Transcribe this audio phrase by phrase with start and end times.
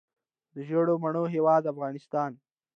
[0.53, 2.31] د ژیړو مڼو هیواد افغانستان.